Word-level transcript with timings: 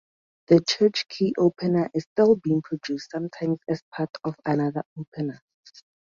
The 0.47 0.63
church 0.67 1.07
key 1.09 1.35
opener 1.37 1.91
is 1.93 2.07
still 2.11 2.35
being 2.35 2.63
produced, 2.63 3.11
sometimes 3.11 3.59
as 3.69 3.83
part 3.93 4.09
of 4.23 4.33
another 4.47 4.81
opener. 4.97 5.39